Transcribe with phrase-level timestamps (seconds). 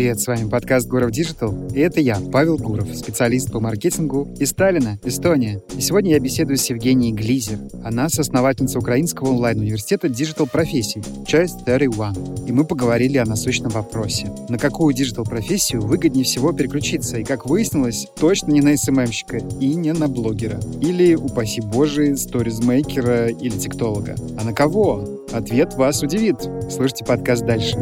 [0.00, 4.48] привет, с вами подкаст Гуров Digital, и это я, Павел Гуров, специалист по маркетингу из
[4.48, 5.60] Таллина, Эстония.
[5.76, 7.58] И сегодня я беседую с Евгенией Глизер.
[7.84, 12.46] Она соосновательница украинского онлайн-университета Digital профессий Choice 31.
[12.46, 14.32] И мы поговорили о насущном вопросе.
[14.48, 17.18] На какую digital профессию выгоднее всего переключиться?
[17.18, 20.60] И, как выяснилось, точно не на СММщика и не на блогера.
[20.80, 24.14] Или, упаси боже, сторизмейкера или тиктолога.
[24.40, 25.26] А на кого?
[25.30, 26.36] Ответ вас удивит.
[26.70, 27.76] Слушайте подкаст дальше.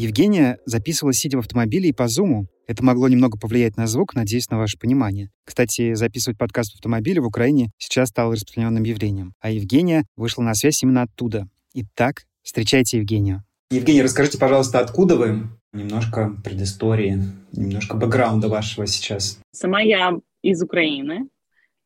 [0.00, 2.46] Евгения записывала сидя в автомобиле и по зуму.
[2.66, 5.28] Это могло немного повлиять на звук, надеюсь на ваше понимание.
[5.44, 9.34] Кстати, записывать подкаст в автомобиле в Украине сейчас стало распространенным явлением.
[9.40, 11.48] А Евгения вышла на связь именно оттуда.
[11.74, 13.44] Итак, встречайте Евгению.
[13.70, 15.42] Евгений, расскажите, пожалуйста, откуда вы?
[15.74, 19.38] Немножко предыстории, немножко бэкграунда вашего сейчас.
[19.52, 21.28] Сама я из Украины.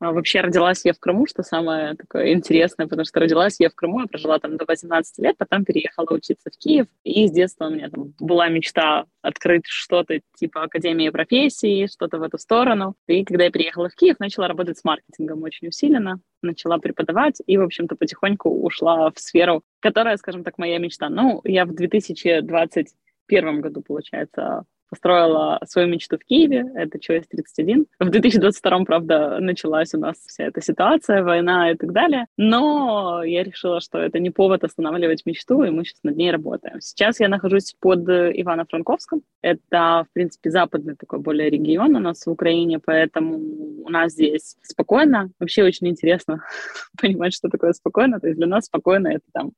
[0.05, 3.75] А вообще родилась я в Крыму, что самое такое интересное, потому что родилась я в
[3.75, 7.69] Крыму, я прожила там до 18 лет, потом переехала учиться в Киев, и с детства
[7.69, 12.97] у меня там была мечта открыть что-то типа Академии профессии, что-то в эту сторону.
[13.06, 17.56] И когда я переехала в Киев, начала работать с маркетингом очень усиленно, начала преподавать и,
[17.56, 21.09] в общем-то, потихоньку ушла в сферу, которая, скажем так, моя мечта.
[21.09, 27.87] Ну, я в 2021 году, получается, построила свою мечту в Киеве, это ЧОС 31.
[27.98, 33.42] В 2022, правда, началась у нас вся эта ситуация, война и так далее, но я
[33.42, 36.81] решила, что это не повод останавливать мечту, и мы сейчас над ней работаем.
[36.81, 42.31] Сейчас я нахожусь под Ивано-Франковском, это, в принципе, западный такой более регион у нас в
[42.31, 43.39] Украине, поэтому
[43.84, 45.31] у нас здесь спокойно.
[45.41, 46.45] Вообще очень интересно
[47.00, 49.50] понимать, что такое спокойно, то есть для нас спокойно это там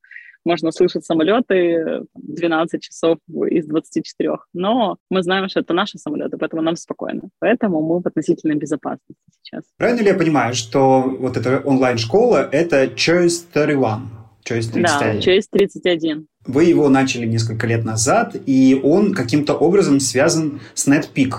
[0.46, 3.18] можно слышать самолеты 12 часов
[3.50, 4.30] из 24.
[4.54, 7.28] Но мы знаем, что это наши самолеты, поэтому нам спокойно.
[7.40, 9.64] Поэтому мы в относительной безопасности сейчас.
[9.76, 14.08] Правильно ли я понимаю, что вот эта онлайн-школа— это Choice 31?
[14.48, 14.82] Choice 31.
[14.82, 16.26] Да, Choice 31.
[16.46, 21.32] Вы его начали несколько лет назад, и он каким-то образом связан с NetPeak.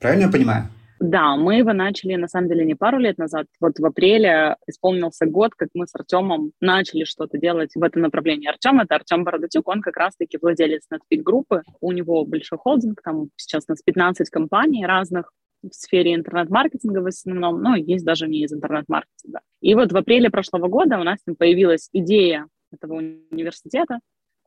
[0.00, 0.68] Правильно я понимаю?
[1.00, 3.46] Да, мы его начали, на самом деле, не пару лет назад.
[3.60, 8.48] Вот в апреле исполнился год, как мы с Артемом начали что-то делать в этом направлении.
[8.48, 11.62] Артем— это Артем Бородатюк, он как раз-таки владелец Netpeak группы.
[11.80, 15.32] У него большой холдинг, там сейчас у нас 15 компаний разных
[15.62, 19.40] в сфере интернет-маркетинга в основном, но есть даже не из интернет-маркетинга.
[19.60, 24.00] И вот в апреле прошлого года у нас там появилась идея этого университета,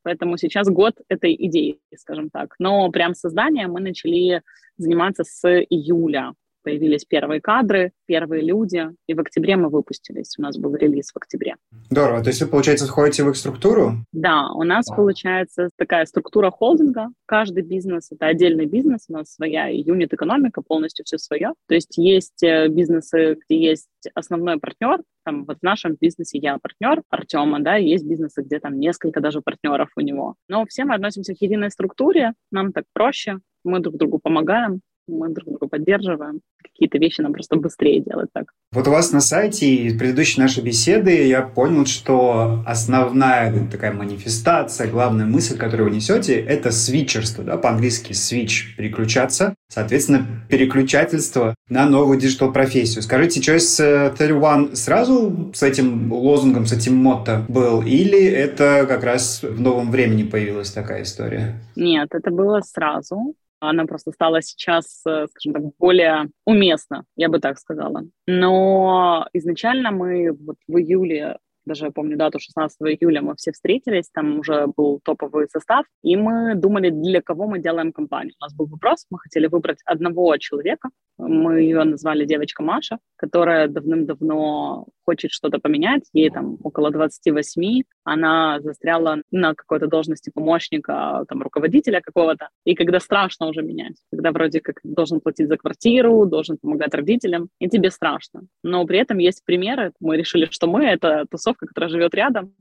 [0.04, 2.56] Поэтому сейчас год этой идеи, скажем так.
[2.60, 4.42] Но прям создание мы начали
[4.78, 6.34] заниматься с июля
[6.64, 10.36] появились первые кадры, первые люди, и в октябре мы выпустились.
[10.38, 11.56] У нас был релиз в октябре.
[11.90, 12.24] Здорово.
[12.24, 14.06] То есть вы, получается, входите в их структуру?
[14.12, 14.96] Да, у нас а.
[14.96, 17.10] получается такая структура холдинга.
[17.26, 21.54] Каждый бизнес— это отдельный бизнес, у нас своя юнит-экономика, полностью все свое.
[21.68, 26.58] То есть есть э, бизнесы, где есть основной партнер, там вот в нашем бизнесе я
[26.58, 30.36] партнер Артема, да, есть бизнесы, где там несколько даже партнеров у него.
[30.48, 35.30] Но все мы относимся к единой структуре, нам так проще, мы друг другу помогаем, мы
[35.30, 36.42] друг друга поддерживаем.
[36.64, 38.46] Какие-то вещи нам просто быстрее делать так.
[38.72, 44.90] Вот у вас на сайте и предыдущей нашей беседы я понял, что основная такая манифестация,
[44.90, 52.20] главная мысль, которую вы несете, это свитчерство, да, по-английски switch, переключаться, соответственно, переключательство на новую
[52.20, 53.04] digital-профессию.
[53.04, 59.44] Скажите, Choice 31 сразу с этим лозунгом, с этим motto был, или это как раз
[59.44, 61.62] в новом времени появилась такая история?
[61.76, 67.40] Нет, это было сразу она просто стала сейчас, э, скажем так, более уместна, я бы
[67.40, 68.04] так сказала.
[68.28, 74.10] Но изначально мы вот в июле даже я помню дату 16 июля мы все встретились,
[74.12, 78.34] там уже был топовый состав, и мы думали, для кого мы делаем компанию.
[78.40, 83.68] У нас был вопрос, мы хотели выбрать одного человека, мы ее назвали девочка Маша, которая
[83.68, 91.42] давным-давно хочет что-то поменять, ей там около 28, она застряла на какой-то должности помощника, там,
[91.42, 96.58] руководителя какого-то, и когда страшно уже менять, когда вроде как должен платить за квартиру, должен
[96.58, 98.44] помогать родителям, и тебе страшно.
[98.64, 102.54] Но при этом есть примеры, мы решили, что мы— это тусовка, которая живет рядом,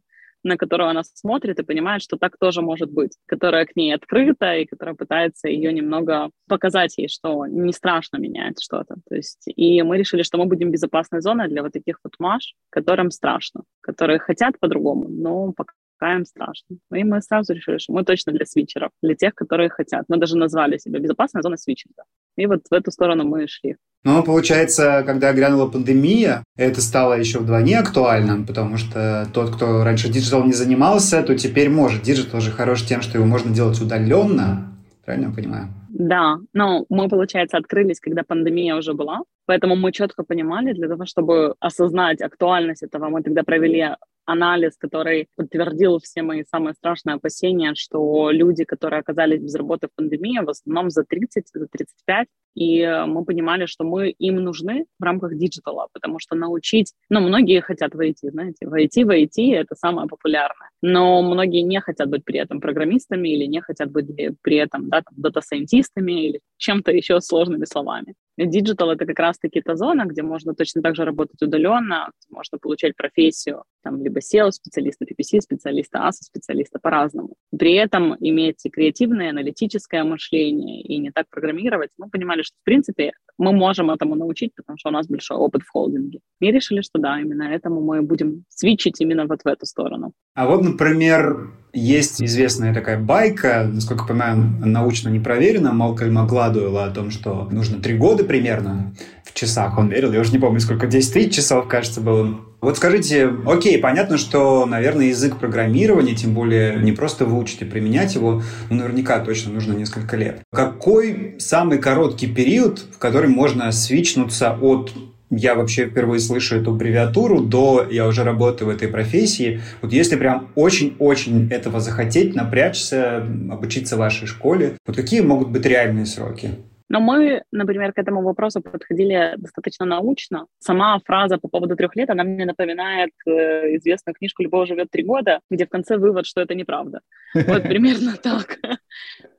[0.43, 4.55] на которую она смотрит и понимает, что так тоже может быть, которая к ней открыта
[4.55, 8.97] и которая пытается ее немного показать ей, что не страшно менять что-то.
[9.09, 12.55] То есть, и мы решили, что мы будем безопасной зоной для вот таких вот маш,
[12.71, 16.77] которым страшно, которые хотят по-другому, но пока им страшно.
[16.95, 20.05] И мы сразу решили, что мы точно для свитчеров, для тех, которые хотят.
[20.09, 22.05] Мы даже назвали себя безопасная зона свитчинга.
[22.37, 23.77] И вот в эту сторону мы шли.
[24.03, 30.09] Ну, получается, когда грянула пандемия, это стало еще вдвойне актуальным, потому что тот, кто раньше
[30.09, 32.03] digital не занимался, то теперь может.
[32.03, 34.73] Digital же хорош тем, что его можно делать удаленно.
[35.05, 35.69] Правильно я понимаю?
[35.91, 39.21] Да, но мы, получается, открылись, когда пандемия уже была,
[39.51, 45.27] поэтому мы четко понимали, для того, чтобы осознать актуальность этого, мы тогда провели анализ, который
[45.37, 50.51] подтвердил все мои самые страшные опасения, что люди, которые оказались без работы в пандемии, в
[50.51, 55.77] основном за 30, за 35, и мы понимали, что мы им нужны в рамках digital
[55.77, 60.71] а, потому что научить, ну, многие хотят войти, знаете, войти в IT — это самое популярное,
[60.83, 64.07] но многие не хотят быть при этом программистами или не хотят быть
[64.43, 68.15] при этом, да, дата-сайентистами или чем-то еще сложными словами.
[68.47, 72.97] Диджитал— это как раз-таки та зона, где можно точно так же работать удаленно, можно получать
[72.97, 77.35] профессию, там, либо SEO-специалиста, PPC-специалиста, ASO-специалиста по-разному.
[77.59, 81.91] При этом иметь креативное, аналитическое мышление и не так программировать.
[81.99, 85.63] Мы понимали, что, в принципе, мы можем этому научить, потому что у нас большой опыт
[85.63, 86.21] в холдинге.
[86.41, 90.13] И решили, что да, именно этому мы будем свитчить именно вот в эту сторону.
[90.35, 96.91] А вот, например, есть известная такая байка, насколько понимаю, научно не проверена, Малкольма Гладуэлла о
[96.91, 98.93] том, что нужно три года примерно
[99.31, 102.41] в часах он верил, я уже не помню, сколько, 10 тысяч часов, кажется, было.
[102.61, 108.15] Вот скажите, окей, понятно, что, наверное, язык программирования, тем более не просто выучить и применять
[108.15, 110.43] его, ну, наверняка точно нужно несколько лет.
[110.53, 114.93] Какой самый короткий период, в который можно свичнуться от
[115.31, 119.61] я вообще впервые слышу эту аббревиатуру, до я уже работаю в этой профессии.
[119.81, 123.19] Вот если прям очень-очень этого захотеть, напрячься,
[123.51, 126.51] обучиться в вашей школе, вот какие могут быть реальные сроки?
[126.91, 130.47] Но мы, например, к этому вопросу подходили достаточно научно.
[130.59, 135.05] Сама фраза по поводу трех лет, она мне напоминает э, известную книжку «Любовь живет три
[135.05, 137.01] года», где в конце вывод, что это неправда.
[137.35, 138.59] Вот примерно так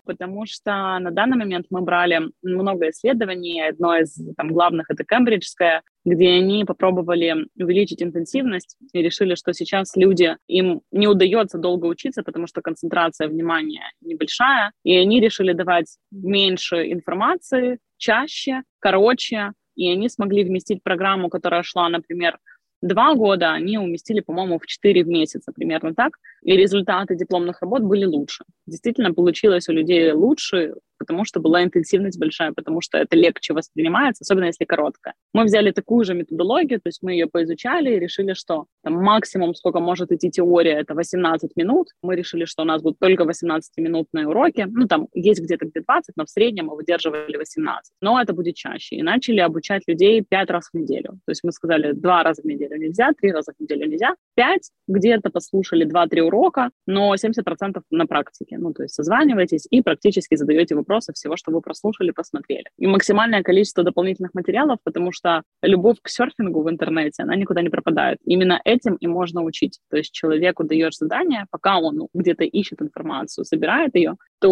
[0.06, 3.62] потому что на данный момент мы брали много исследований.
[3.62, 9.96] Одно из там, главных— это кембриджское, где они попробовали увеличить интенсивность и решили, что сейчас
[9.96, 15.98] люди, им не удается долго учиться, потому что концентрация внимания небольшая, и они решили давать
[16.12, 22.38] меньше информации, чаще, короче, и они смогли вместить программу, которая шла, например,
[22.82, 27.82] два года, они уместили, по-моему, в четыре в месяц, примерно так, и результаты дипломных работ
[27.82, 28.44] были лучше.
[28.66, 34.22] Действительно, получилось у людей лучше, потому что была интенсивность большая, потому что это легче воспринимается,
[34.22, 35.16] особенно если короткая.
[35.34, 39.56] Мы взяли такую же методологию, то есть мы ее поизучали и решили, что там, максимум,
[39.56, 41.88] сколько может идти теория, это 18 минут.
[42.04, 44.68] Мы решили, что у нас будут только 18-минутные уроки.
[44.70, 47.94] Ну, там есть где-то где 20, но в среднем мы выдерживали 18.
[48.02, 48.98] Но это будет чаще.
[48.98, 51.20] И начали обучать людей 5 раз в неделю.
[51.26, 54.16] То есть мы сказали, 2 раза в неделю нельзя, 3 раза в неделю нельзя.
[54.36, 58.58] 5 где-то послушали 2-3 урока, но 70% на практике.
[58.60, 62.66] Ну, то есть созваниваетесь и практически задаете вопросы вопросов, всего, что вы прослушали, посмотрели.
[62.78, 67.70] И максимальное количество дополнительных материалов, потому что любовь к серфингу в интернете, она никуда не
[67.70, 68.18] пропадает.
[68.26, 69.80] Именно этим и можно учить.
[69.90, 74.52] То есть человеку даешь задание, пока он ну, где-то ищет информацию, собирает ее, то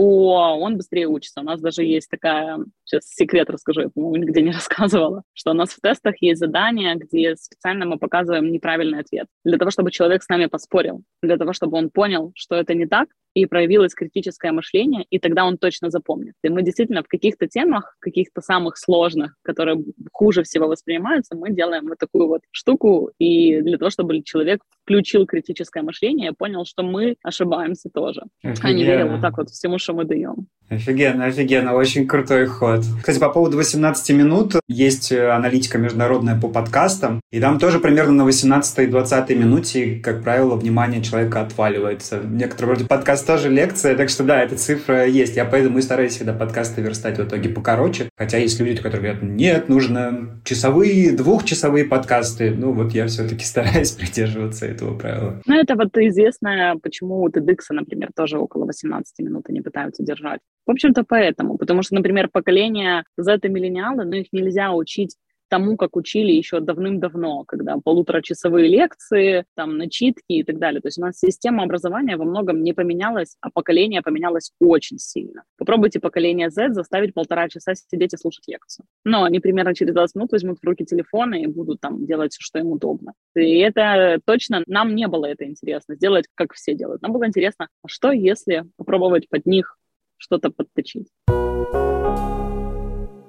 [0.59, 1.41] он быстрее учится.
[1.41, 5.53] У нас даже есть такая, сейчас секрет расскажу, я, по-моему, нигде не рассказывала, что у
[5.55, 10.21] нас в тестах есть задание, где специально мы показываем неправильный ответ, для того, чтобы человек
[10.21, 14.51] с нами поспорил, для того, чтобы он понял, что это не так, и проявилось критическое
[14.51, 16.33] мышление, и тогда он точно запомнит.
[16.43, 21.87] И мы действительно в каких-то темах, каких-то самых сложных, которые хуже всего воспринимаются, мы делаем
[21.87, 26.83] вот такую вот штуку, и для того, чтобы человек включил критическое мышление и понял, что
[26.83, 28.69] мы ошибаемся тоже, Офигенно.
[28.69, 30.47] а не верил вот так вот всему, что мы даем.
[30.69, 32.81] Офигенно, офигенно, очень крутой ход.
[32.99, 38.23] Кстати, по поводу 18 минут, есть э, аналитика международная по подкастам, и там тоже примерно
[38.23, 42.21] на 18-20 минуте, как правило, внимание человека отваливается.
[42.23, 45.35] Некоторые вроде подкаст тоже лекция, так что да, эта цифра есть.
[45.35, 48.09] Я поэтому и стараюсь всегда подкасты верстать в итоге покороче.
[48.15, 52.51] Хотя есть люди, которые говорят, нет, нужно часовые, двухчасовые подкасты.
[52.51, 55.41] Ну вот я все-таки стараюсь придерживаться этого правила.
[55.47, 60.41] Ну это вот известно, почему у TEDx, например, тоже около 18 минут они пытаются держать.
[60.65, 65.15] В общем-то поэтому, потому что, например, поколение Z и миллениалы, ну их нельзя учить
[65.49, 70.81] тому, как учили еще давным-давно, когда полуторачасовые лекции, там, начитки и так далее.
[70.81, 75.43] То есть у нас система образования во многом не поменялась, а поколение поменялось очень сильно.
[75.57, 78.85] Попробуйте поколение Z заставить полтора часа сидеть и слушать лекцию.
[79.03, 82.59] Но они примерно через 20 минут возьмут в руки телефоны и будут там делать, что
[82.59, 83.13] им удобно.
[83.35, 87.01] И это точно нам не было это интересно, сделать, как все делают.
[87.01, 89.77] Нам было интересно, а что если попробовать под них
[90.17, 91.07] что-то подточить?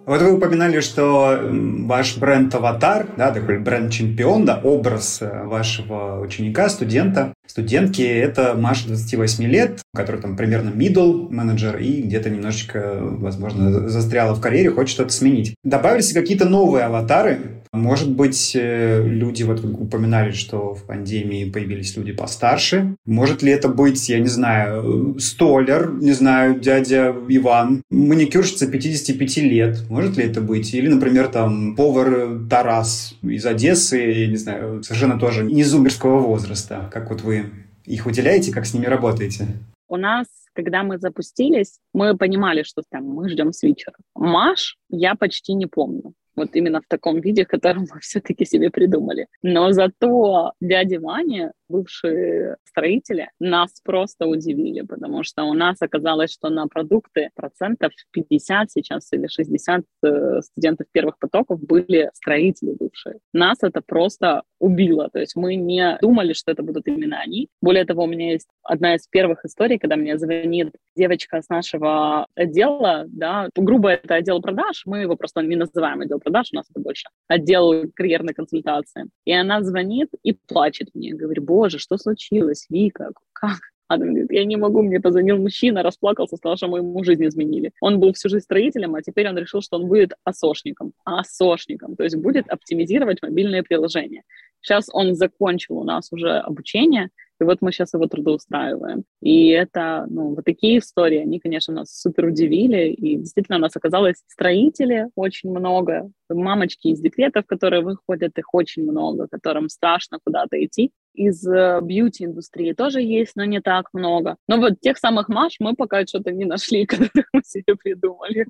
[0.07, 7.35] Вот вы упоминали, что ваш бренд-аватар, да, такой бренд-чемпион, да, образ э, вашего ученика, студента,
[7.47, 14.35] студентки, это Маша 28 лет, которая там примерно middle менеджер и где-то немножечко, возможно, застряла
[14.35, 15.55] в карьере, хочет что-то сменить.
[15.65, 21.97] Добавились какие-то новые аватары, Может быть, э, люди, вот вы упоминали, что в пандемии появились
[21.97, 22.97] люди постарше.
[23.07, 29.89] Может ли это быть, я не знаю, столер, не знаю, дядя Иван, маникюрщица 55 лет?
[29.89, 30.75] Может ли это быть?
[30.75, 36.91] Или, например, там повар Тарас из Одессы, я не знаю, совершенно тоже не зумерского возраста.
[36.93, 37.47] Как вот вы
[37.85, 39.47] их выделяете, как с ними работаете?
[39.89, 43.95] У нас когда мы запустились, мы понимали, что там мы ждем свитчера.
[44.17, 49.27] Маш я почти не помню вот именно в таком виде, который мы все-таки себе придумали.
[49.43, 56.51] Но зато дяди Вани, бывшие строители, нас просто удивили, потому что у нас оказалось, что
[56.51, 63.19] на продукты процентов 50 сейчас или 60 э, студентов первых потоков были строители бывшие.
[63.33, 67.49] Нас это просто убило, то есть мы не думали, что это будут именно они.
[67.63, 72.27] Более того, у меня есть одна из первых историй, когда мне звонит девочка с нашего
[72.35, 76.67] отдела, да, грубо это отдел продаж, мы его просто не называем отдел продаж, у нас
[76.71, 79.07] это больше отдел карьерной консультации.
[79.25, 83.59] И она звонит и плачет мне, говорит, боже, что случилось, Вика, как?
[83.89, 87.73] Она говорит, я не могу, мне позвонил мужчина, расплакался, сказал, что мы ему жизнь изменили.
[87.83, 90.93] Он был всю жизнь строителем, а теперь он решил, что он будет осошником.
[91.05, 94.23] Осошником, то есть будет оптимизировать мобильные приложения.
[94.63, 99.05] Сейчас он закончил у нас уже обучение, и вот мы сейчас его трудоустраиваем.
[99.23, 102.91] И это, ну, вот такие истории, они, конечно, нас супер удивили.
[102.91, 108.85] И действительно у нас оказалось строители очень много, мамочки из декретов, которые выходят, их очень
[108.85, 110.91] много, которым страшно куда-то идти
[111.21, 114.37] из э, бьюти-индустрии тоже есть, но не так много.
[114.49, 118.47] Но вот тех самых Маш мы пока что-то не нашли, которых мы себе придумали.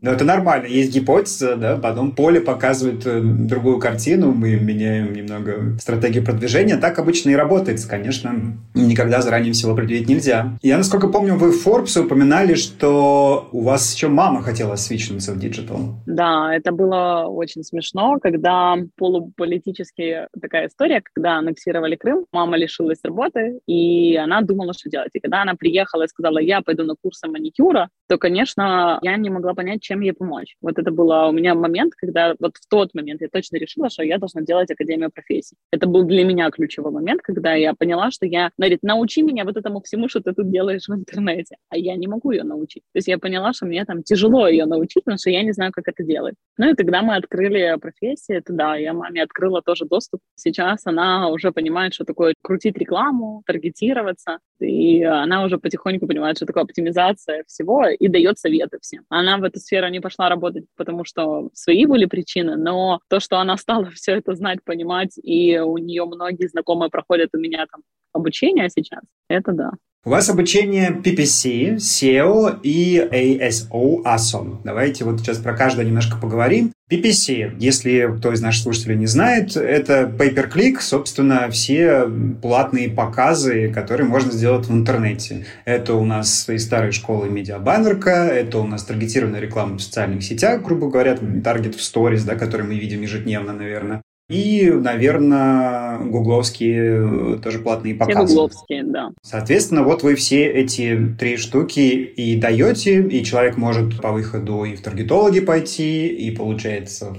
[0.00, 0.66] Ну, это нормально.
[0.66, 6.78] Есть гипотеза, да, потом поле показывает э, другую картину, мы меняем немного стратегию продвижения.
[6.78, 8.56] Так обычно и работает, конечно.
[8.74, 10.56] Никогда заранее всего предвидеть нельзя.
[10.62, 15.38] Я, насколько помню, вы в Forbes упоминали, что у вас еще мама хотела свичнуться в
[15.38, 15.96] диджитал.
[16.06, 23.60] Да, это было очень смешно, когда полуполитическая такая история, когда аннексировали Крым, мама лишилась работы,
[23.66, 25.10] и она думала, что делать.
[25.12, 29.30] И когда она приехала и сказала, я пойду на курсы маникюра, то, конечно, я не
[29.30, 30.56] могла понять, чем ей помочь.
[30.62, 34.02] Вот это был у меня момент, когда вот в тот момент я точно решила, что
[34.02, 35.56] я должна делать Академию профессий.
[35.72, 39.56] Это был для меня ключевой момент, когда я поняла, что я, говорит, научи меня вот
[39.56, 41.56] этому всему, что ты тут делаешь в интернете.
[41.68, 42.82] А я не могу ее научить.
[42.92, 45.72] То есть я поняла, что мне там тяжело ее научить, потому что я не знаю,
[45.72, 46.34] как это делать.
[46.56, 50.20] Ну и когда мы открыли профессии, то да, я маме открыла тоже доступ.
[50.34, 56.46] Сейчас она уже понимает, что такое крутить рекламу, таргетироваться, и она уже потихоньку понимает, что
[56.46, 59.04] такое оптимизация всего, и дает советы всем.
[59.08, 63.38] Она в эту сферу не пошла работать, потому что свои были причины, но то, что
[63.38, 67.82] она стала все это знать, понимать, и у нее многие знакомые проходят у меня там
[68.12, 69.70] обучение сейчас, это да.
[70.08, 74.58] У вас обучение PPC, SEO и ASO, ASO.
[74.64, 76.72] Давайте вот сейчас про каждое немножко поговорим.
[76.90, 82.08] PPC, если кто из наших слушателей не знает, это pay-per-click, собственно, все
[82.40, 85.44] платные показы, которые можно сделать в интернете.
[85.66, 90.62] Это у нас из старой школы медиабаннерка, это у нас таргетированная реклама в социальных сетях,
[90.62, 94.00] грубо говоря, таргет в сторис, да, который мы видим ежедневно, наверное.
[94.28, 98.26] И, наверное, гугловские э, тоже платные показы.
[98.26, 99.10] Все гугловские, да.
[99.22, 104.76] Соответственно, вот вы все эти три штуки и даете, и человек может по выходу и
[104.76, 107.16] в таргетологи пойти, и, получается,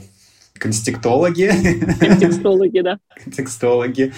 [0.59, 1.49] Контекстологи.
[1.99, 2.99] Контекстологи, да.
[3.23, 4.13] Контекстологи.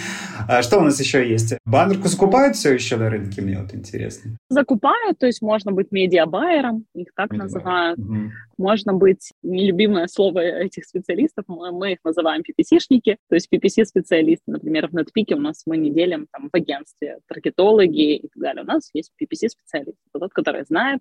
[0.48, 1.54] А что у нас еще есть?
[1.66, 4.38] Баннерку закупают все еще на рынке, мне вот интересно.
[4.50, 7.44] Закупают, то есть можно быть медиабайером, их так Медиабайер.
[7.44, 8.00] называют.
[8.00, 8.32] Угу.
[8.58, 14.44] Можно быть, нелюбимое слово этих специалистов, мы, мы их называем PPC-шники, то есть PPC-специалисты.
[14.48, 18.64] Например, в NetPeak у нас мы не делим там в агентстве таргетологи и так далее.
[18.64, 21.00] У нас есть PPC-специалист, тот, который знает,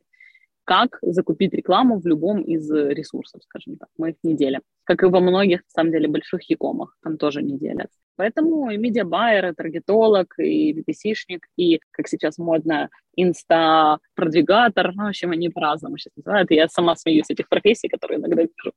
[0.65, 3.89] как закупить рекламу в любом из ресурсов, скажем так.
[3.97, 4.61] Мы их не делим.
[4.85, 7.89] Как и во многих, на самом деле, больших якомах, там тоже не делят.
[8.17, 12.91] Поэтому и медиабайер, и таргетолог, и VPC-шник, и, как сейчас модно,
[13.23, 16.51] инста-продвигатор, ну, в общем, они по-разному сейчас называют.
[16.51, 18.73] Я сама смеюсь этих профессий, которые иногда вижу.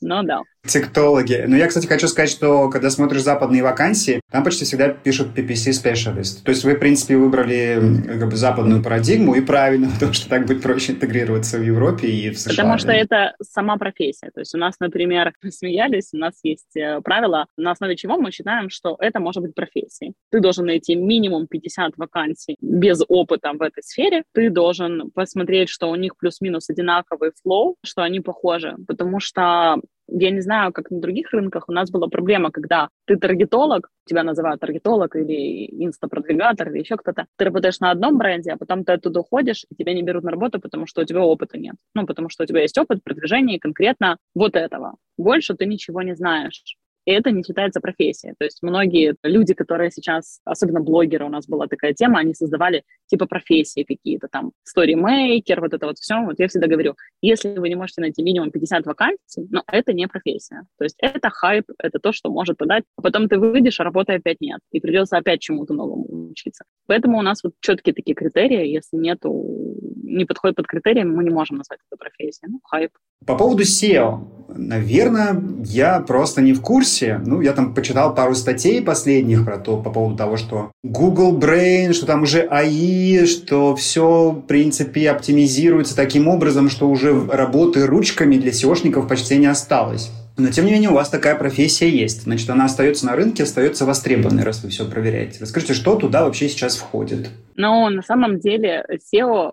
[0.00, 0.42] Ну да.
[0.66, 1.44] Тиктологи.
[1.46, 5.70] Ну, я, кстати, хочу сказать, что когда смотришь западные вакансии, там почти всегда пишут PPC
[5.70, 6.42] Specialist.
[6.44, 10.46] То есть вы, в принципе, выбрали как бы западную парадигму, и правильно, потому что так
[10.46, 12.50] будет проще интегрироваться в Европе и в США.
[12.50, 14.30] Потому что это сама профессия.
[14.34, 18.32] То есть у нас, например, смеялись, у нас есть э, правила, на основе чего мы
[18.32, 20.14] считаем, что это может быть профессией.
[20.30, 24.24] Ты должен найти минимум 50 вакансий без опыта в этой сфере.
[24.32, 28.76] Ты должен посмотреть, что у них плюс-минус одинаковый флоу, что они похожи.
[28.86, 33.16] Потому что я не знаю, как на других рынках, у нас была проблема, когда ты
[33.16, 38.56] таргетолог, тебя называют таргетолог или инстапродвигатор или еще кто-то, ты работаешь на одном бренде, а
[38.56, 41.58] потом ты оттуда уходишь, и тебя не берут на работу, потому что у тебя опыта
[41.58, 41.74] нет.
[41.94, 44.96] Ну, потому что у тебя есть опыт продвижения конкретно вот этого.
[45.18, 46.76] Больше ты ничего не знаешь.
[47.06, 48.34] И это не считается профессией.
[48.38, 52.82] То есть многие люди, которые сейчас, особенно блогеры, у нас была такая тема, они создавали
[53.06, 56.24] типа профессии какие-то там, storymaker, вот это вот все.
[56.24, 60.08] Вот я всегда говорю, если вы не можете найти минимум 50 вакансий, но это не
[60.08, 60.62] профессия.
[60.78, 64.14] То есть это хайп, это то, что может подать, а потом ты выйдешь, а работы
[64.14, 66.64] опять нет, и придется опять чему-то новому учиться.
[66.86, 71.30] Поэтому у нас вот четкие такие критерии, если нету, не подходит под критерии, мы не
[71.30, 72.50] можем назвать это профессией.
[72.50, 72.90] Ну, хайп.
[73.24, 76.95] По поводу SEO, наверное, я просто не в курсе.
[77.02, 81.92] Ну, я там почитал пару статей последних про то, по поводу того, что Google Brain,
[81.92, 88.36] что там уже AI, что все, в принципе, оптимизируется таким образом, что уже работы ручками
[88.36, 90.10] для SEOшников почти не осталось.
[90.38, 92.22] Но, тем не менее, у вас такая профессия есть.
[92.24, 95.38] Значит, она остается на рынке, остается востребованной, раз вы все проверяете.
[95.40, 97.30] Расскажите, что туда вообще сейчас входит?
[97.54, 99.52] Ну, на самом деле, SEO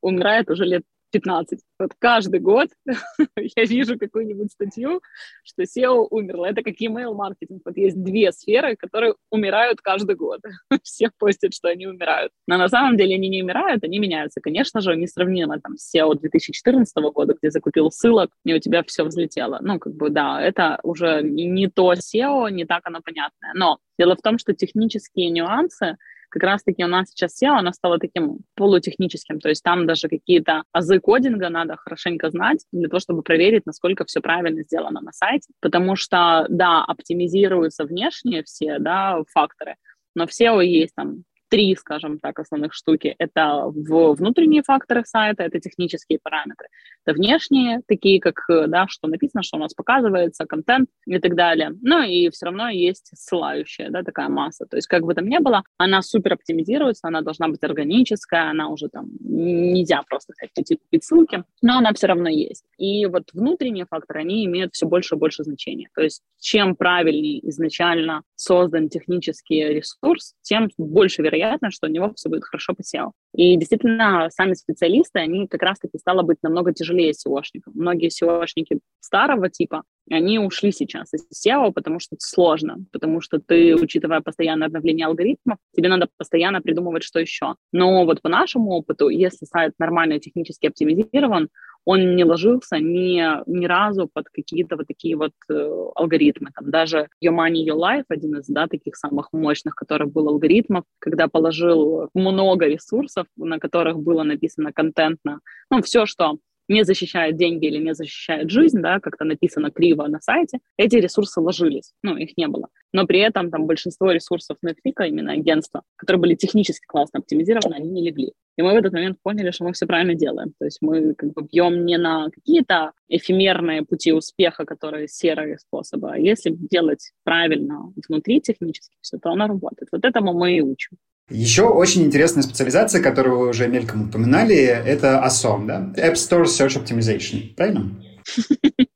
[0.00, 0.82] умирает уже лет
[1.14, 1.60] 15.
[1.78, 2.70] Вот каждый год
[3.56, 5.00] я вижу какую-нибудь статью,
[5.44, 6.46] что SEO умерло.
[6.46, 7.62] Это как email маркетинг.
[7.64, 10.40] Вот есть две сферы, которые умирают каждый год.
[10.82, 12.32] Все постят, что они умирают.
[12.48, 14.40] Но на самом деле они не умирают, они меняются.
[14.40, 19.04] Конечно же, несравнимо там с SEO 2014 года, где закупил ссылок, и у тебя все
[19.04, 19.60] взлетело.
[19.62, 23.52] Ну, как бы, да, это уже не то SEO, не так оно понятное.
[23.54, 25.96] Но дело в том, что технические нюансы
[26.34, 30.64] как раз-таки у нас сейчас SEO, она стала таким полутехническим, то есть там даже какие-то
[30.72, 35.48] азы кодинга надо хорошенько знать для того, чтобы проверить, насколько все правильно сделано на сайте,
[35.60, 39.76] потому что, да, оптимизируются внешние все, да, факторы,
[40.16, 41.22] но в SEO есть там
[41.54, 43.14] три, скажем так, основных штуки.
[43.16, 46.66] Это в внутренние факторы сайта, это технические параметры.
[47.06, 51.70] Это внешние, такие как, да, что написано, что у нас показывается, контент и так далее.
[51.80, 54.66] Ну и все равно есть ссылающая, да, такая масса.
[54.66, 58.68] То есть как бы там ни было, она супер оптимизируется, она должна быть органическая, она
[58.68, 62.64] уже там нельзя просто хотеть купить ссылки, но она все равно есть.
[62.78, 65.88] И вот внутренние факторы, они имеют все больше и больше значения.
[65.94, 72.12] То есть чем правильнее изначально создан технический ресурс, тем больше вероятность вероятно, что у него
[72.14, 73.12] все будет хорошо по SEO.
[73.34, 77.72] И действительно, сами специалисты, они как раз-таки стало быть намного тяжелее SEOшников.
[77.74, 83.38] Многие SEOшники старого типа, они ушли сейчас из SEO, потому что это сложно, потому что
[83.38, 87.54] ты, учитывая постоянное обновление алгоритмов, тебе надо постоянно придумывать, что еще.
[87.72, 91.48] Но вот по нашему опыту, если сайт нормально технически оптимизирован,
[91.84, 96.50] он не ложился ни, ни разу под какие-то вот такие вот э, алгоритмы.
[96.54, 100.84] Там даже Your Money, Your Life, один из да, таких самых мощных, который был алгоритмов,
[100.98, 107.66] когда положил много ресурсов, на которых было написано контентно, ну, все, что не защищает деньги
[107.66, 112.36] или не защищает жизнь, да, как-то написано криво на сайте, эти ресурсы ложились, ну, их
[112.36, 112.68] не было.
[112.92, 117.90] Но при этом там большинство ресурсов Netflix, именно агентства, которые были технически классно оптимизированы, они
[117.90, 118.32] не легли.
[118.56, 120.54] И мы в этот момент поняли, что мы все правильно делаем.
[120.58, 126.12] То есть мы как бы бьем не на какие-то эфемерные пути успеха, которые серые способы,
[126.12, 129.88] а если делать правильно внутри технически все, то оно работает.
[129.90, 130.96] Вот этому мы и учим.
[131.30, 135.92] Еще очень интересная специализация, которую вы уже мельком упоминали, это ASOM, да?
[135.96, 137.90] App Store Search Optimization, правильно?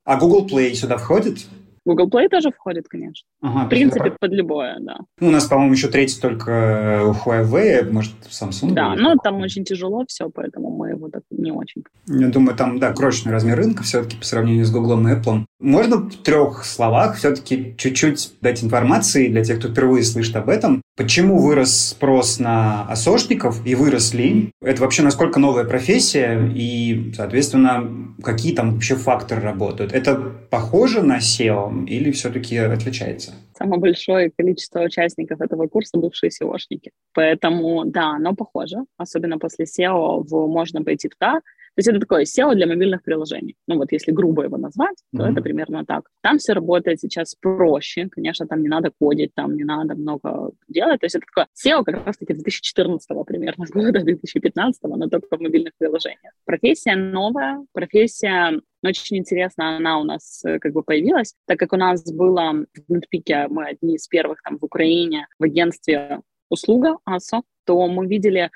[0.05, 1.47] А Google Play сюда входит?
[1.85, 3.25] Google Play тоже входит, конечно.
[3.41, 4.97] Ага, в принципе, под любое, да.
[5.19, 8.73] Ну, у нас, по-моему, еще третий только у Huawei, может, Samsung.
[8.73, 11.83] Да, но там очень тяжело все, поэтому мы его так не очень.
[12.07, 15.45] Я думаю, там, да, крошечный размер рынка все-таки по сравнению с Google и Apple.
[15.59, 20.81] Можно в трех словах все-таки чуть-чуть дать информации для тех, кто впервые слышит об этом.
[20.99, 24.51] Почему вырос спрос на осошников и выросли?
[24.61, 29.93] Это вообще насколько новая профессия и, соответственно, какие там вообще факторы работают?
[29.93, 30.15] Это
[30.49, 33.33] похоже на SEO или все-таки отличается?
[33.57, 36.89] Самое большое количество участников этого курса бывшие SEOшники.
[37.13, 38.79] Поэтому, да, оно похоже.
[38.97, 41.39] Особенно после SEO в, можно пойти туда,
[41.79, 43.55] то есть это такое SEO для мобильных приложений.
[43.65, 45.31] Ну вот если грубо его назвать, то mm-hmm.
[45.31, 46.09] это примерно так.
[46.21, 48.09] Там все работает сейчас проще.
[48.11, 50.99] Конечно, там не надо кодить, там не надо много делать.
[50.99, 55.71] То есть это такое SEO как раз-таки 2014 примерно года, 2015, но только в мобильных
[55.77, 56.33] приложениях.
[56.43, 61.77] Профессия новая, профессия очень интересно, она у нас э, как бы появилась, так как у
[61.77, 67.43] нас было в Нетпике, мы одни из первых там в Украине в агентстве услуга АСО,
[67.65, 68.51] то мы видели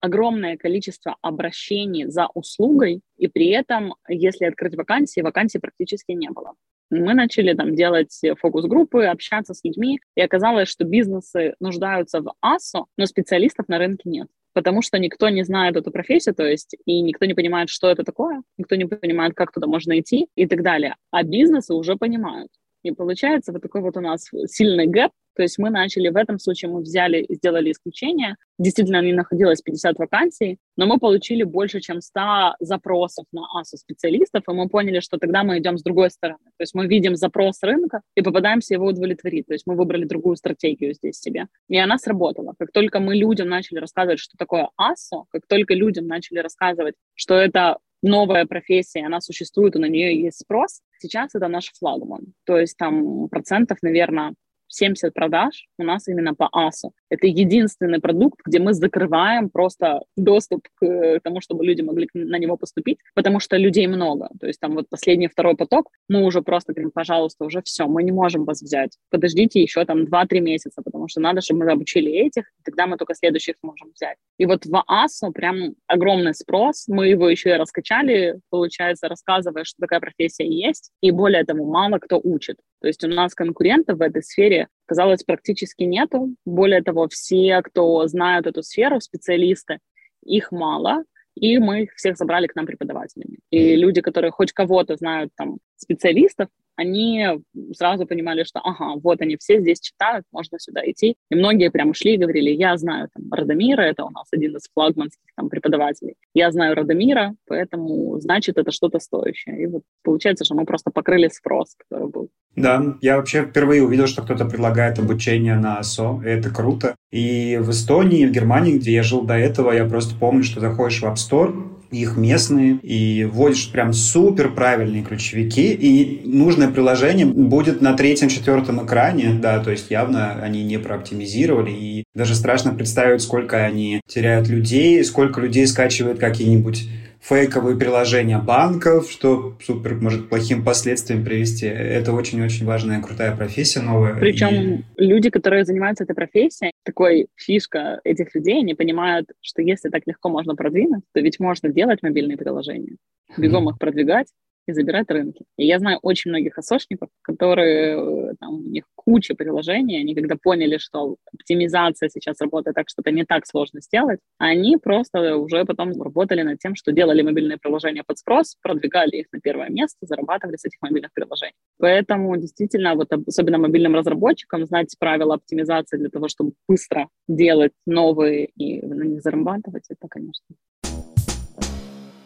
[0.00, 6.54] огромное количество обращений за услугой, и при этом, если открыть вакансии, вакансий практически не было.
[6.90, 12.86] Мы начали там делать фокус-группы, общаться с людьми, и оказалось, что бизнесы нуждаются в АСО,
[12.96, 17.00] но специалистов на рынке нет потому что никто не знает эту профессию, то есть и
[17.00, 20.64] никто не понимает, что это такое, никто не понимает, как туда можно идти и так
[20.64, 20.96] далее.
[21.12, 22.50] А бизнесы уже понимают.
[22.82, 26.40] И получается вот такой вот у нас сильный гэп, То есть мы начали, в этом
[26.40, 28.34] случае мы взяли и сделали исключение.
[28.58, 34.42] Действительно, не находилось 50 вакансий, но мы получили больше, чем 100 запросов на АСУ специалистов,
[34.48, 36.40] и мы поняли, что тогда мы идем с другой стороны.
[36.56, 39.46] То есть мы видим запрос рынка и попадаемся его удовлетворить.
[39.46, 41.46] То есть мы выбрали другую стратегию здесь себе.
[41.68, 42.54] И она сработала.
[42.58, 47.36] Как только мы людям начали рассказывать, что такое АСО, как только людям начали рассказывать, что
[47.36, 52.32] это новая профессия, она существует, и на нее есть спрос, сейчас это наш флагман.
[52.44, 54.34] То есть там процентов, наверное,
[54.68, 56.92] 70 продаж у нас именно по АСу.
[57.10, 62.56] Это единственный продукт, где мы закрываем просто доступ к тому, чтобы люди могли на него
[62.56, 64.28] поступить, потому что людей много.
[64.40, 68.02] То есть там вот последний второй поток, мы уже просто говорим, пожалуйста, уже все, мы
[68.02, 68.98] не можем вас взять.
[69.10, 73.14] Подождите еще там 2-3 месяца, потому что надо, чтобы мы обучили этих, тогда мы только
[73.14, 74.16] следующих сможем взять.
[74.38, 79.80] И вот в АСу прям огромный спрос, мы его еще и раскачали, получается, рассказывая, что
[79.80, 82.58] такая профессия есть, и более того, мало кто учит.
[82.80, 86.34] То есть у нас конкурентов в этой сфере, казалось, практически нету.
[86.44, 89.78] Более того, все, кто знают эту сферу, специалисты,
[90.24, 93.38] их мало, и мы их всех забрали к нам преподавателями.
[93.50, 97.26] И люди, которые хоть кого-то знают, там, специалистов, они
[97.74, 101.16] сразу понимали, что ага, вот они все здесь читают, можно сюда идти.
[101.28, 104.62] И многие прям шли и говорили, я знаю там Радомира, это у нас один из
[104.72, 106.14] флагманских там преподавателей.
[106.34, 109.60] Я знаю Радомира, поэтому значит это что-то стоящее.
[109.60, 112.28] И вот получается, что мы просто покрыли спрос, который был.
[112.54, 116.94] Да, я вообще впервые увидел, что кто-то предлагает обучение на АСО, и это круто.
[117.10, 120.60] И в Эстонии, и в Германии, где я жил до этого, я просто помню, что
[120.60, 127.26] заходишь в App Store, их местные, и вводишь прям супер правильные ключевики, и нужное приложение
[127.26, 133.22] будет на третьем-четвертом экране, да, то есть явно они не прооптимизировали, и даже страшно представить,
[133.22, 136.88] сколько они теряют людей, сколько людей скачивают какие-нибудь
[137.20, 141.66] фейковые приложения банков, что супер может плохим последствиям привести.
[141.66, 144.14] Это очень-очень важная, крутая профессия новая.
[144.14, 145.04] Причем и...
[145.04, 150.28] люди, которые занимаются этой профессией, такой фишка этих людей, они понимают, что если так легко
[150.28, 152.96] можно продвинуть, то ведь можно делать мобильные приложения,
[153.36, 154.28] бегом их продвигать,
[154.68, 155.44] и забирать рынки.
[155.56, 160.36] И я знаю очень многих осошников, которые, э, там, у них куча приложений, они когда
[160.40, 165.64] поняли, что оптимизация сейчас работает так, что это не так сложно сделать, они просто уже
[165.64, 169.98] потом работали над тем, что делали мобильные приложения под спрос, продвигали их на первое место,
[170.02, 171.54] зарабатывали с этих мобильных приложений.
[171.78, 178.46] Поэтому действительно, вот особенно мобильным разработчикам знать правила оптимизации для того, чтобы быстро делать новые
[178.56, 180.56] и на них зарабатывать, это, конечно,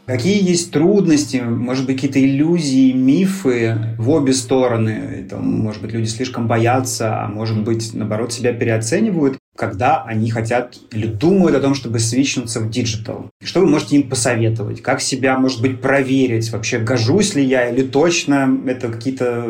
[0.05, 5.25] Какие есть трудности, может быть, какие-то иллюзии, мифы в обе стороны?
[5.25, 10.77] Это, может быть, люди слишком боятся, а может быть, наоборот, себя переоценивают, когда они хотят
[10.91, 13.31] или думают о том, чтобы свичнуться в диджитал.
[13.43, 14.83] Что вы можете им посоветовать?
[14.83, 16.51] Как себя, может быть, проверить?
[16.51, 19.45] Вообще, гожусь ли я или точно это какие-то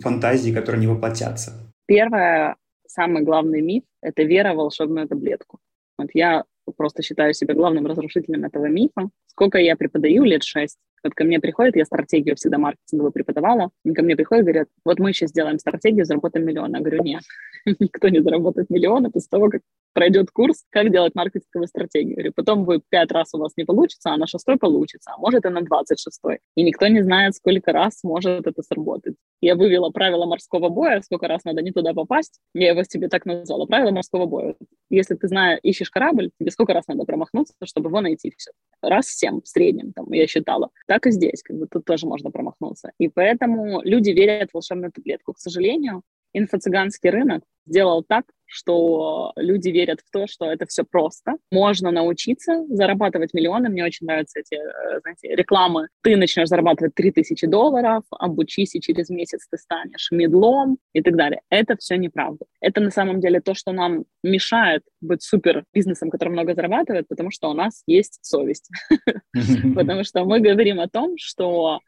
[0.00, 1.52] фантазии, которые не воплотятся?
[1.86, 5.58] Первое, самый главный миф– это вера в волшебную таблетку.
[5.98, 9.10] Вот я просто считаю себя главным разрушителем этого мифа.
[9.26, 13.92] Сколько я преподаю, лет шесть, вот ко мне приходят, я стратегию всегда маркетинговую преподавала, и
[13.92, 16.74] ко мне приходят, говорят, вот мы сейчас сделаем стратегию, заработаем миллион.
[16.74, 17.22] Я говорю, нет,
[17.78, 22.10] никто не заработает миллион после того, как пройдет курс, как делать маркетинговую стратегию.
[22.10, 25.18] Я говорю, потом вы пять раз у вас не получится, а на шестой получится, а
[25.18, 26.38] может и на двадцать шестой.
[26.54, 29.16] И никто не знает, сколько раз может это сработать.
[29.40, 32.40] Я вывела правила морского боя, сколько раз надо не туда попасть.
[32.54, 34.54] Я его себе так назвала, правила морского боя.
[34.90, 38.52] Если ты знаешь, ищешь корабль, тебе сколько раз надо промахнуться, чтобы его найти все?
[38.82, 42.30] Раз семь в среднем, там, я считала так и здесь, как бы тут тоже можно
[42.30, 42.92] промахнуться.
[42.98, 45.32] И поэтому люди верят в волшебную таблетку.
[45.32, 51.34] К сожалению, инфо-цыганский рынок сделал так, что люди верят в то, что это все просто.
[51.52, 53.68] Можно научиться зарабатывать миллионы.
[53.68, 55.88] Мне очень нравятся эти, э, знаете, рекламы.
[56.02, 61.42] Ты начнешь зарабатывать 3000 долларов, обучись, и через месяц ты станешь медлом и так далее.
[61.50, 62.46] Это все неправда.
[62.60, 67.30] Это на самом деле то, что нам мешает быть супер бизнесом, который много зарабатывает, потому
[67.30, 68.70] что у нас есть совесть.
[69.74, 71.80] Потому что мы говорим о том, что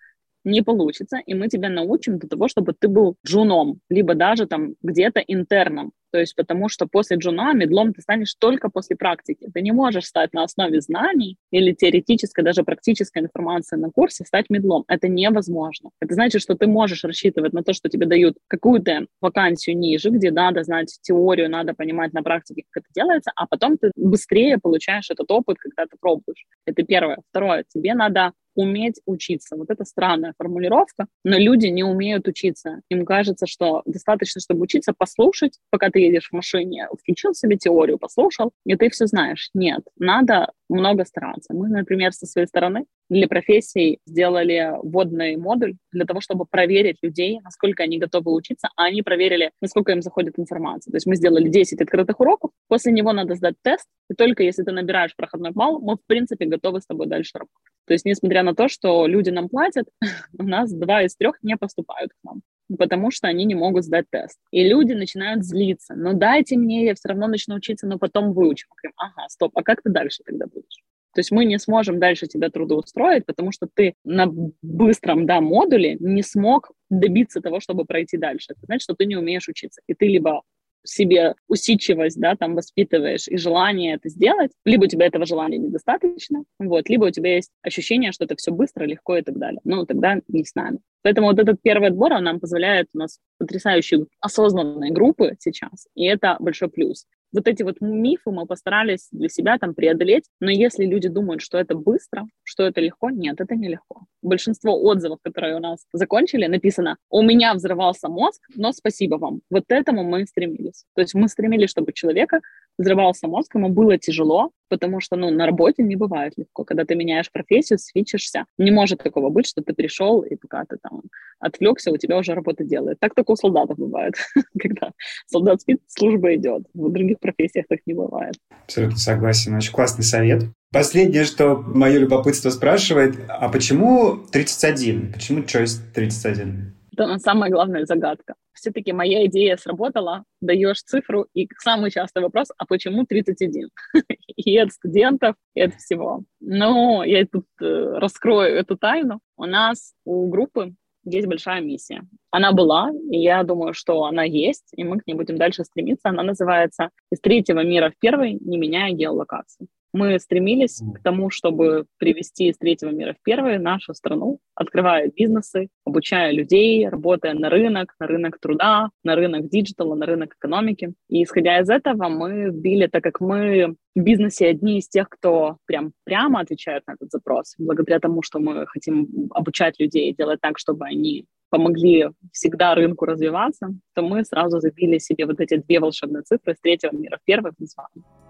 [0.44, 4.74] не получится, и мы тебя научим до того, чтобы ты был джуном, либо даже там
[4.83, 5.92] где-то интерном.
[6.12, 9.48] То есть потому что после джуна медлом ты станешь только после практики.
[9.53, 14.50] Ты не можешь стать на основе знаний или теоретической, даже практической информации на курсе, стать
[14.50, 14.85] медлом.
[14.88, 15.90] Это невозможно.
[16.00, 20.31] Это значит, что ты можешь рассчитывать на то, что тебе дают какую-то вакансию ниже, где
[20.31, 25.11] надо знать теорию, надо понимать на практике, как это делается, а потом ты быстрее получаешь
[25.11, 26.46] этот опыт, когда ты пробуешь.
[26.66, 27.18] Это первое.
[27.31, 27.64] Второе.
[27.72, 29.57] Тебе надо уметь учиться.
[29.57, 32.81] Вот это странная формулировка, но люди не умеют учиться.
[32.90, 37.99] Им кажется, что достаточно, чтобы учиться, послушать, пока ты едешь в машине, включил себе теорию,
[37.99, 39.51] послушал, и ты все знаешь.
[39.55, 41.55] Нет, надо много стараться.
[41.55, 47.40] Мы, например, со своей стороны для профессий сделали вводный модуль для того, чтобы проверить людей,
[47.42, 50.92] насколько они готовы учиться, а они проверили, насколько им заходит информация.
[50.92, 54.62] То есть мы сделали 10 открытых уроков, после него надо сдать тест, и только если
[54.62, 57.69] ты набираешь проходной балл, мы, в принципе, готовы с тобой дальше работать.
[57.90, 59.88] То есть, несмотря на то, что люди нам платят,
[60.38, 62.42] у нас два из трех не поступают к нам
[62.79, 64.38] потому что они не могут сдать тест.
[64.53, 65.96] И люди начинают злиться.
[65.96, 68.68] Ну дайте мне, я все равно начну учиться, но потом выучу.
[68.70, 70.85] Говорим, ага, стоп, а как ты дальше тогда будешь?
[71.12, 74.29] То есть мы не сможем дальше тебя трудоустроить, потому что ты на
[74.62, 78.46] быстром да, модуле не смог добиться того, чтобы пройти дальше.
[78.50, 79.81] Это значит, что ты не умеешь учиться.
[79.88, 80.42] И ты либо
[80.85, 86.45] себе усидчивость, да, там воспитываешь и желание это сделать, либо у тебя этого желания недостаточно,
[86.59, 89.61] вот, либо у тебя есть ощущение, что это все быстро, легко и так далее.
[89.64, 90.79] Ну, тогда не с нами.
[91.03, 96.05] Поэтому вот этот первый отбор, он нам позволяет, у нас потрясающие осознанные группы сейчас, и
[96.05, 100.85] это большой плюс вот эти вот мифы мы постарались для себя там преодолеть, но если
[100.85, 104.03] люди думают, что это быстро, что это легко, нет, это нелегко.
[104.23, 109.40] Большинство отзывов, которые у нас закончили, написано «У меня взрывался мозг, но спасибо вам».
[109.51, 110.85] Вот этому мы стремились.
[110.95, 112.40] То есть мы стремились, чтобы человека
[112.78, 116.64] взрывался мозг, ему было тяжело, потому что, ну, на работе не бывает легко.
[116.64, 120.78] Когда ты меняешь профессию, свечишься, не может такого быть, что ты пришел, и пока ты
[120.80, 121.02] там
[121.40, 122.98] отвлекся, у тебя уже работа делает.
[123.00, 124.14] Так только у солдатов бывает,
[124.59, 124.92] когда
[125.26, 126.62] солдат спит, служба идет.
[126.74, 128.35] В других профессиях так не бывает.
[128.64, 129.54] Абсолютно согласен.
[129.54, 130.44] Очень классный совет.
[130.72, 135.12] Последнее, что мое любопытство спрашивает, а почему 31?
[135.12, 136.80] Почему choice 31?
[137.04, 138.34] Это самая главная загадка.
[138.52, 143.70] Все-таки моя идея сработала, даешь цифру, и самый частый вопрос, а почему 31?
[144.36, 146.24] и от студентов, и от всего.
[146.40, 147.64] Но я тут э,
[147.98, 149.20] раскрою эту тайну.
[149.36, 152.02] У нас у группы есть большая миссия.
[152.30, 156.10] Она была, и я думаю, что она есть, и мы к ней будем дальше стремиться.
[156.10, 159.68] Она называется «Из третьего мира в первый, не меняя геолокацию».
[159.92, 165.68] Мы стремились к тому, чтобы привести из третьего мира в первый нашу страну, открывая бизнесы,
[165.85, 170.94] обучая людей, работая на рынок, на рынок труда, на рынок диджитала, на рынок экономики.
[171.09, 175.57] И исходя из этого мы вбили, так как мы в бизнесе одни из тех, кто
[175.66, 180.59] прям прямо отвечает на этот запрос, благодаря тому, что мы хотим обучать людей, делать так,
[180.59, 186.22] чтобы они помогли всегда рынку развиваться, то мы сразу забили себе вот эти две волшебные
[186.22, 188.30] цифры с третьего мира в первый назвали.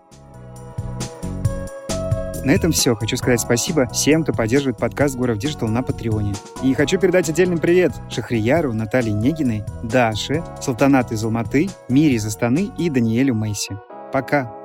[2.45, 2.95] На этом все.
[2.95, 6.33] Хочу сказать спасибо всем, кто поддерживает подкаст Гуров Digital на Патреоне.
[6.63, 12.71] И хочу передать отдельный привет Шахрияру, Наталье Негиной, Даше, Салтанат из Алматы, Мире из Астаны
[12.79, 13.79] и Даниэлю Мейси.
[14.13, 14.60] Пока!